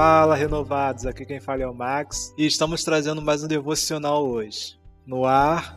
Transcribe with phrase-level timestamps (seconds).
[0.00, 1.06] Fala, renovados!
[1.06, 4.78] Aqui quem fala é o Max e estamos trazendo mais um devocional hoje.
[5.04, 5.76] No ar.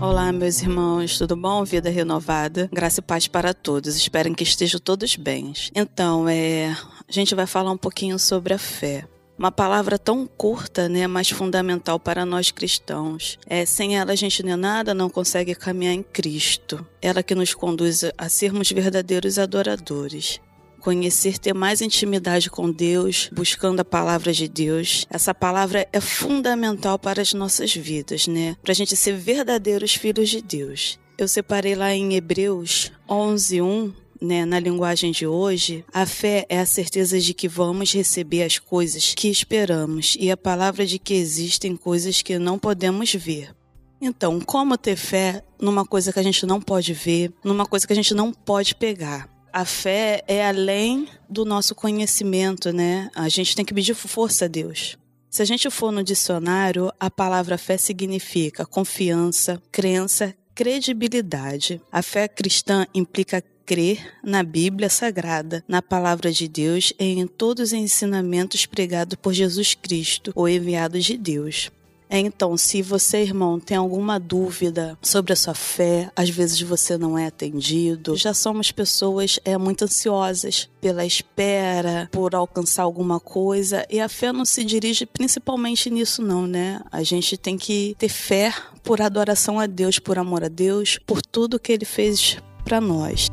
[0.00, 1.62] Olá, meus irmãos, tudo bom?
[1.62, 3.96] Vida renovada, graça e paz para todos.
[3.96, 5.52] Espero que estejam todos bem.
[5.74, 6.70] Então, é,
[7.06, 9.06] a gente vai falar um pouquinho sobre a fé.
[9.38, 13.38] Uma palavra tão curta, né, mas fundamental para nós cristãos.
[13.46, 16.84] É, sem ela a gente não é nada, não consegue caminhar em Cristo.
[17.02, 20.40] Ela que nos conduz a sermos verdadeiros adoradores
[20.80, 25.06] conhecer, ter mais intimidade com Deus, buscando a palavra de Deus.
[25.10, 28.56] Essa palavra é fundamental para as nossas vidas, né?
[28.62, 30.98] Para a gente ser verdadeiros filhos de Deus.
[31.16, 36.58] Eu separei lá em Hebreus 11, 1, né, na linguagem de hoje, a fé é
[36.58, 41.14] a certeza de que vamos receber as coisas que esperamos e a palavra de que
[41.14, 43.54] existem coisas que não podemos ver.
[44.00, 47.92] Então, como ter fé numa coisa que a gente não pode ver, numa coisa que
[47.92, 49.28] a gente não pode pegar?
[49.52, 53.10] A fé é além do nosso conhecimento, né?
[53.14, 54.96] A gente tem que pedir força a Deus.
[55.30, 61.80] Se a gente for no dicionário, a palavra fé significa confiança, crença, credibilidade.
[61.92, 67.68] A fé cristã implica crer na Bíblia Sagrada, na palavra de Deus e em todos
[67.68, 71.70] os ensinamentos pregados por Jesus Cristo, o enviado de Deus.
[72.10, 77.18] Então, se você, irmão, tem alguma dúvida sobre a sua fé, às vezes você não
[77.18, 84.00] é atendido, já somos pessoas é, muito ansiosas pela espera, por alcançar alguma coisa, e
[84.00, 86.80] a fé não se dirige principalmente nisso, não, né?
[86.90, 91.20] A gente tem que ter fé por adoração a Deus, por amor a Deus, por
[91.20, 93.28] tudo que Ele fez para nós.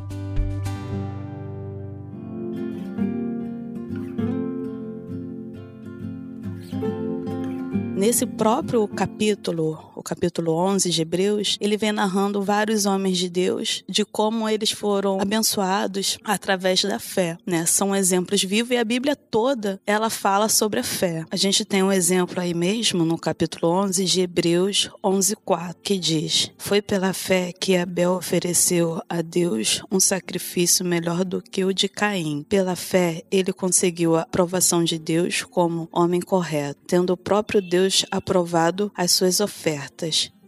[8.06, 14.04] Nesse próprio capítulo, capítulo 11 de Hebreus, ele vem narrando vários homens de Deus, de
[14.04, 17.66] como eles foram abençoados através da fé, né?
[17.66, 21.24] São exemplos vivos e a Bíblia toda, ela fala sobre a fé.
[21.28, 26.52] A gente tem um exemplo aí mesmo no capítulo 11 de Hebreus 11:4, que diz:
[26.56, 31.88] "Foi pela fé que Abel ofereceu a Deus um sacrifício melhor do que o de
[31.88, 32.44] Caim.
[32.48, 38.04] Pela fé, ele conseguiu a aprovação de Deus como homem correto, tendo o próprio Deus
[38.10, 39.95] aprovado as suas ofertas.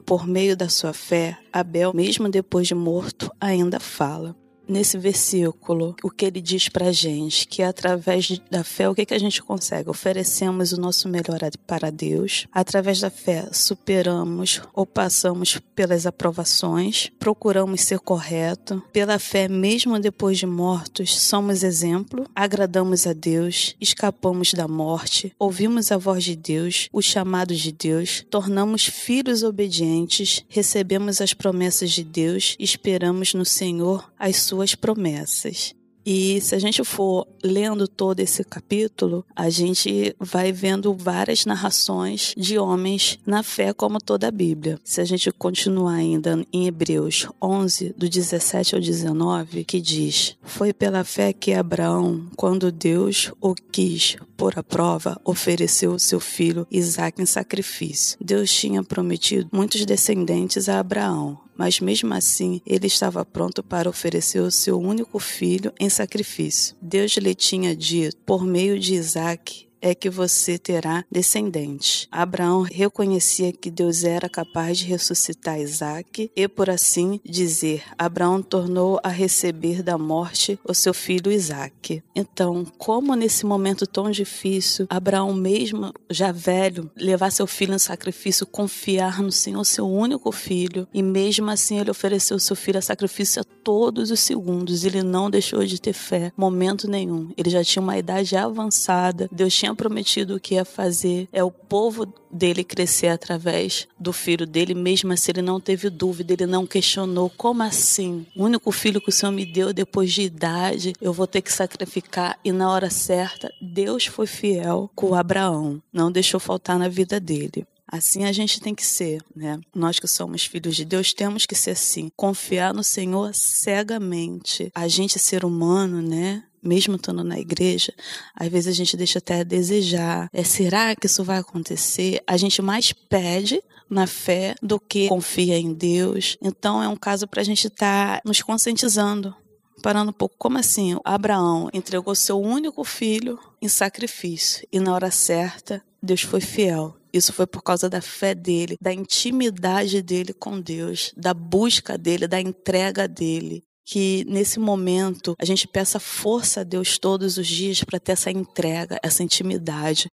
[0.06, 4.34] Por meio da sua fé, Abel, mesmo depois de morto, ainda fala
[4.68, 9.06] nesse versículo o que ele diz para a gente, que através da fé, o que,
[9.06, 9.88] que a gente consegue?
[9.88, 12.46] Oferecemos o nosso melhor para Deus.
[12.52, 18.82] Através da fé, superamos ou passamos pelas aprovações, procuramos ser correto.
[18.92, 25.92] Pela fé, mesmo depois de mortos, somos exemplo, agradamos a Deus, escapamos da morte, ouvimos
[25.92, 32.02] a voz de Deus, os chamados de Deus, tornamos filhos obedientes, recebemos as promessas de
[32.02, 35.74] Deus, esperamos no Senhor as suas suas promessas.
[36.10, 42.32] E se a gente for lendo todo esse capítulo, a gente vai vendo várias narrações
[42.34, 44.80] de homens na fé, como toda a Bíblia.
[44.82, 50.72] Se a gente continuar ainda em Hebreus 11, do 17 ao 19, que diz: Foi
[50.72, 56.66] pela fé que Abraão, quando Deus o quis pôr à prova, ofereceu o seu filho
[56.70, 58.16] Isaque em sacrifício.
[58.18, 64.38] Deus tinha prometido muitos descendentes a Abraão, mas mesmo assim ele estava pronto para oferecer
[64.38, 66.76] o seu único filho em sacrifício.
[66.80, 72.08] Deus lhe tinha dito, por meio de Isaac, é que você terá descendentes.
[72.10, 79.00] Abraão reconhecia que Deus era capaz de ressuscitar Isaac e, por assim dizer, Abraão tornou
[79.02, 82.02] a receber da morte o seu filho Isaac.
[82.14, 88.46] Então, como nesse momento tão difícil, Abraão, mesmo já velho, levar seu filho em sacrifício,
[88.46, 93.42] confiar no Senhor, seu único filho, e mesmo assim ele ofereceu seu filho a sacrifício
[93.42, 94.84] a todos os segundos.
[94.84, 97.30] Ele não deixou de ter fé, momento nenhum.
[97.36, 99.28] Ele já tinha uma idade avançada.
[99.30, 104.46] Deus tinha tinha prometido que ia fazer é o povo dele crescer através do filho
[104.46, 107.30] dele, mesmo assim ele não teve dúvida, ele não questionou.
[107.36, 108.26] Como assim?
[108.34, 111.52] O único filho que o Senhor me deu depois de idade, eu vou ter que
[111.52, 112.38] sacrificar.
[112.44, 117.66] E na hora certa, Deus foi fiel com Abraão, não deixou faltar na vida dele.
[117.90, 119.58] Assim a gente tem que ser, né?
[119.74, 124.70] Nós que somos filhos de Deus temos que ser assim, confiar no Senhor cegamente.
[124.74, 126.44] A gente ser humano, né?
[126.68, 127.92] Mesmo estando na igreja,
[128.34, 130.28] às vezes a gente deixa até a desejar.
[130.32, 132.22] É, será que isso vai acontecer?
[132.26, 136.36] A gente mais pede na fé do que confia em Deus.
[136.42, 139.34] Então é um caso para a gente estar tá nos conscientizando.
[139.82, 140.96] Parando um pouco, como assim?
[141.04, 146.94] Abraão entregou seu único filho em sacrifício e na hora certa Deus foi fiel.
[147.12, 152.28] Isso foi por causa da fé dele, da intimidade dele com Deus, da busca dele,
[152.28, 153.64] da entrega dele.
[153.90, 158.30] Que nesse momento a gente peça força a Deus todos os dias para ter essa
[158.30, 160.08] entrega, essa intimidade.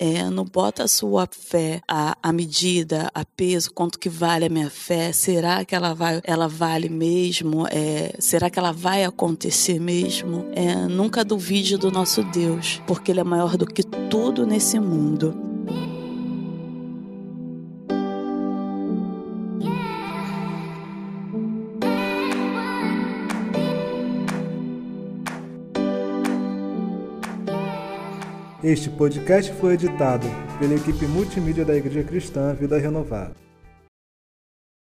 [0.00, 4.48] É, não bota a sua fé a, a medida, a peso, quanto que vale a
[4.48, 5.12] minha fé.
[5.12, 7.66] Será que ela vai, ela vale mesmo?
[7.66, 10.46] É, será que ela vai acontecer mesmo?
[10.54, 15.47] É, nunca duvide do nosso Deus, porque Ele é maior do que tudo nesse mundo.
[28.62, 30.26] Este podcast foi editado
[30.58, 33.47] pela equipe multimídia da Igreja Cristã Vida Renovada.